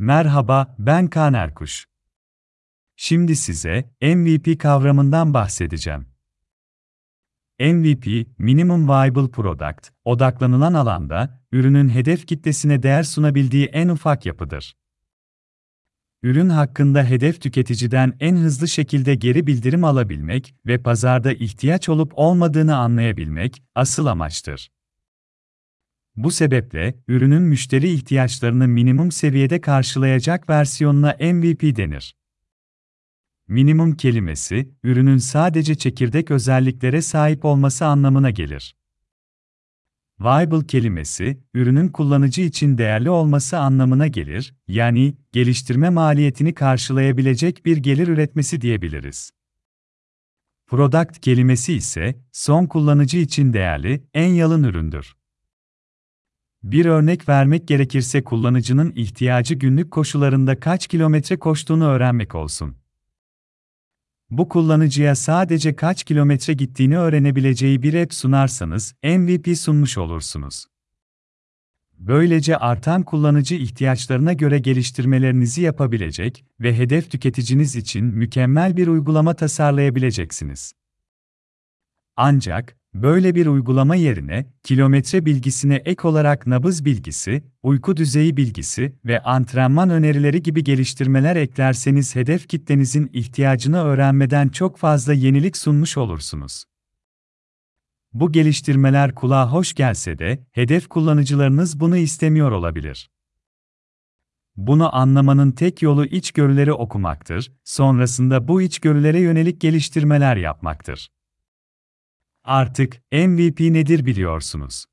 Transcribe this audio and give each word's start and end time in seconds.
Merhaba, 0.00 0.74
ben 0.78 1.06
Kaan 1.06 1.34
Erkuş. 1.34 1.86
Şimdi 2.96 3.36
size 3.36 3.90
MVP 4.02 4.60
kavramından 4.60 5.34
bahsedeceğim. 5.34 6.06
MVP, 7.60 8.26
Minimum 8.38 8.88
Viable 8.88 9.30
Product, 9.30 9.90
odaklanılan 10.04 10.74
alanda, 10.74 11.42
ürünün 11.52 11.88
hedef 11.88 12.26
kitlesine 12.26 12.82
değer 12.82 13.02
sunabildiği 13.02 13.66
en 13.66 13.88
ufak 13.88 14.26
yapıdır. 14.26 14.76
Ürün 16.22 16.48
hakkında 16.48 17.04
hedef 17.04 17.40
tüketiciden 17.40 18.16
en 18.20 18.36
hızlı 18.36 18.68
şekilde 18.68 19.14
geri 19.14 19.46
bildirim 19.46 19.84
alabilmek 19.84 20.54
ve 20.66 20.82
pazarda 20.82 21.32
ihtiyaç 21.32 21.88
olup 21.88 22.12
olmadığını 22.14 22.76
anlayabilmek 22.76 23.62
asıl 23.74 24.06
amaçtır. 24.06 24.70
Bu 26.18 26.30
sebeple, 26.30 26.94
ürünün 27.08 27.42
müşteri 27.42 27.90
ihtiyaçlarını 27.90 28.68
minimum 28.68 29.12
seviyede 29.12 29.60
karşılayacak 29.60 30.48
versiyonuna 30.50 31.16
MVP 31.20 31.76
denir. 31.76 32.14
Minimum 33.48 33.96
kelimesi, 33.96 34.70
ürünün 34.82 35.18
sadece 35.18 35.74
çekirdek 35.74 36.30
özelliklere 36.30 37.02
sahip 37.02 37.44
olması 37.44 37.86
anlamına 37.86 38.30
gelir. 38.30 38.76
Viable 40.20 40.66
kelimesi, 40.66 41.40
ürünün 41.54 41.88
kullanıcı 41.88 42.42
için 42.42 42.78
değerli 42.78 43.10
olması 43.10 43.58
anlamına 43.58 44.06
gelir, 44.06 44.54
yani 44.68 45.14
geliştirme 45.32 45.90
maliyetini 45.90 46.54
karşılayabilecek 46.54 47.66
bir 47.66 47.76
gelir 47.76 48.08
üretmesi 48.08 48.60
diyebiliriz. 48.60 49.30
Product 50.66 51.20
kelimesi 51.20 51.74
ise 51.74 52.18
son 52.32 52.66
kullanıcı 52.66 53.18
için 53.18 53.52
değerli, 53.52 54.04
en 54.14 54.28
yalın 54.28 54.62
üründür. 54.62 55.17
Bir 56.62 56.86
örnek 56.86 57.28
vermek 57.28 57.68
gerekirse 57.68 58.24
kullanıcının 58.24 58.92
ihtiyacı 58.96 59.54
günlük 59.54 59.90
koşullarında 59.90 60.60
kaç 60.60 60.86
kilometre 60.86 61.38
koştuğunu 61.38 61.84
öğrenmek 61.84 62.34
olsun. 62.34 62.76
Bu 64.30 64.48
kullanıcıya 64.48 65.14
sadece 65.14 65.76
kaç 65.76 66.04
kilometre 66.04 66.52
gittiğini 66.52 66.98
öğrenebileceği 66.98 67.82
bir 67.82 67.94
app 67.94 68.14
sunarsanız 68.14 68.94
MVP 69.02 69.58
sunmuş 69.58 69.98
olursunuz. 69.98 70.66
Böylece 71.98 72.56
artan 72.56 73.02
kullanıcı 73.02 73.54
ihtiyaçlarına 73.54 74.32
göre 74.32 74.58
geliştirmelerinizi 74.58 75.62
yapabilecek 75.62 76.44
ve 76.60 76.78
hedef 76.78 77.10
tüketiciniz 77.10 77.76
için 77.76 78.04
mükemmel 78.04 78.76
bir 78.76 78.86
uygulama 78.86 79.34
tasarlayabileceksiniz. 79.34 80.72
Ancak, 82.16 82.77
böyle 82.94 83.34
bir 83.34 83.46
uygulama 83.46 83.94
yerine, 83.94 84.46
kilometre 84.62 85.26
bilgisine 85.26 85.74
ek 85.74 86.08
olarak 86.08 86.46
nabız 86.46 86.84
bilgisi, 86.84 87.42
uyku 87.62 87.96
düzeyi 87.96 88.36
bilgisi 88.36 88.92
ve 89.04 89.22
antrenman 89.22 89.90
önerileri 89.90 90.42
gibi 90.42 90.64
geliştirmeler 90.64 91.36
eklerseniz 91.36 92.16
hedef 92.16 92.48
kitlenizin 92.48 93.10
ihtiyacını 93.12 93.82
öğrenmeden 93.82 94.48
çok 94.48 94.78
fazla 94.78 95.12
yenilik 95.12 95.56
sunmuş 95.56 95.96
olursunuz. 95.96 96.64
Bu 98.12 98.32
geliştirmeler 98.32 99.14
kulağa 99.14 99.52
hoş 99.52 99.74
gelse 99.74 100.18
de, 100.18 100.46
hedef 100.52 100.88
kullanıcılarınız 100.88 101.80
bunu 101.80 101.96
istemiyor 101.96 102.52
olabilir. 102.52 103.10
Bunu 104.56 104.96
anlamanın 104.96 105.50
tek 105.50 105.82
yolu 105.82 106.06
içgörüleri 106.06 106.72
okumaktır, 106.72 107.52
sonrasında 107.64 108.48
bu 108.48 108.62
içgörülere 108.62 109.20
yönelik 109.20 109.60
geliştirmeler 109.60 110.36
yapmaktır. 110.36 111.10
Artık 112.48 113.02
MVP 113.12 113.60
nedir 113.60 114.06
biliyorsunuz. 114.06 114.84